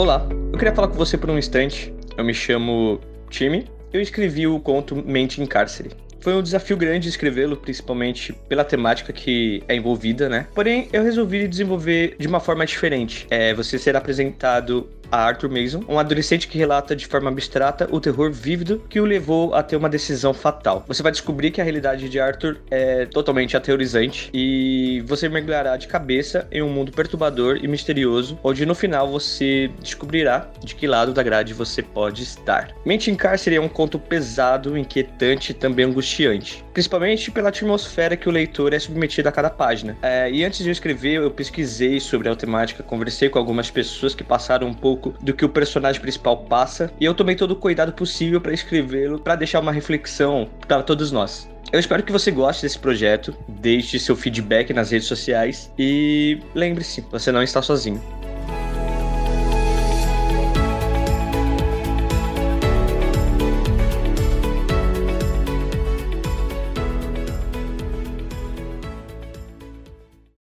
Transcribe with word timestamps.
Olá, 0.00 0.26
eu 0.50 0.58
queria 0.58 0.74
falar 0.74 0.88
com 0.88 0.94
você 0.94 1.18
por 1.18 1.28
um 1.28 1.36
instante. 1.36 1.92
Eu 2.16 2.24
me 2.24 2.32
chamo 2.32 2.98
Time. 3.28 3.66
Eu 3.92 4.00
escrevi 4.00 4.46
o 4.46 4.58
conto 4.58 4.96
Mente 4.96 5.42
em 5.42 5.44
Cárcere. 5.44 5.90
Foi 6.20 6.34
um 6.34 6.42
desafio 6.42 6.74
grande 6.74 7.06
escrevê-lo, 7.06 7.54
principalmente 7.54 8.32
pela 8.48 8.64
temática 8.64 9.12
que 9.12 9.62
é 9.68 9.76
envolvida, 9.76 10.26
né? 10.26 10.46
Porém, 10.54 10.88
eu 10.90 11.02
resolvi 11.02 11.46
desenvolver 11.46 12.16
de 12.18 12.26
uma 12.26 12.40
forma 12.40 12.64
diferente. 12.64 13.26
É, 13.28 13.52
você 13.52 13.78
será 13.78 13.98
apresentado 13.98 14.88
a 15.10 15.18
Arthur 15.18 15.50
Mason, 15.50 15.82
um 15.88 15.98
adolescente 15.98 16.48
que 16.48 16.58
relata 16.58 16.94
de 16.94 17.06
forma 17.06 17.30
abstrata 17.30 17.88
o 17.90 18.00
terror 18.00 18.30
vívido 18.30 18.82
que 18.88 19.00
o 19.00 19.04
levou 19.04 19.54
a 19.54 19.62
ter 19.62 19.76
uma 19.76 19.88
decisão 19.88 20.32
fatal. 20.32 20.84
Você 20.86 21.02
vai 21.02 21.12
descobrir 21.12 21.50
que 21.50 21.60
a 21.60 21.64
realidade 21.64 22.08
de 22.08 22.20
Arthur 22.20 22.58
é 22.70 23.06
totalmente 23.06 23.56
aterrorizante 23.56 24.30
e 24.32 25.02
você 25.06 25.28
mergulhará 25.28 25.76
de 25.76 25.88
cabeça 25.88 26.46
em 26.50 26.62
um 26.62 26.68
mundo 26.68 26.92
perturbador 26.92 27.58
e 27.62 27.68
misterioso, 27.68 28.38
onde 28.42 28.64
no 28.66 28.74
final 28.74 29.10
você 29.10 29.70
descobrirá 29.80 30.48
de 30.62 30.74
que 30.74 30.86
lado 30.86 31.12
da 31.12 31.22
grade 31.22 31.54
você 31.54 31.82
pode 31.82 32.22
estar. 32.22 32.74
Mente 32.84 33.10
em 33.10 33.14
Cárcere 33.14 33.56
é 33.56 33.60
um 33.60 33.68
conto 33.68 33.98
pesado, 33.98 34.76
inquietante 34.76 35.52
e 35.52 35.54
também 35.54 35.86
angustiante, 35.86 36.64
principalmente 36.72 37.30
pela 37.30 37.48
atmosfera 37.48 38.16
que 38.16 38.28
o 38.28 38.32
leitor 38.32 38.72
é 38.72 38.78
submetido 38.78 39.28
a 39.28 39.32
cada 39.32 39.50
página. 39.50 39.96
É, 40.02 40.30
e 40.30 40.44
antes 40.44 40.60
de 40.60 40.68
eu 40.68 40.72
escrever, 40.72 41.16
eu 41.16 41.30
pesquisei 41.30 42.00
sobre 42.00 42.28
a 42.28 42.36
temática, 42.36 42.82
conversei 42.82 43.28
com 43.28 43.38
algumas 43.38 43.70
pessoas 43.70 44.14
que 44.14 44.22
passaram 44.22 44.66
um 44.66 44.74
pouco 44.74 44.99
pouco 45.00 45.14
do 45.24 45.32
que 45.32 45.44
o 45.44 45.48
personagem 45.48 46.00
principal 46.00 46.36
passa, 46.44 46.92
e 47.00 47.04
eu 47.04 47.14
tomei 47.14 47.34
todo 47.34 47.52
o 47.52 47.56
cuidado 47.56 47.92
possível 47.92 48.40
para 48.40 48.52
escrevê-lo, 48.52 49.18
para 49.18 49.34
deixar 49.34 49.60
uma 49.60 49.72
reflexão 49.72 50.48
para 50.68 50.82
todos 50.82 51.10
nós. 51.10 51.48
Eu 51.72 51.78
espero 51.78 52.02
que 52.02 52.12
você 52.12 52.30
goste 52.30 52.62
desse 52.62 52.78
projeto, 52.78 53.34
deixe 53.48 53.98
seu 53.98 54.16
feedback 54.16 54.72
nas 54.72 54.90
redes 54.90 55.06
sociais 55.06 55.72
e 55.78 56.40
lembre-se, 56.54 57.00
você 57.10 57.30
não 57.30 57.42
está 57.42 57.62
sozinho. 57.62 58.02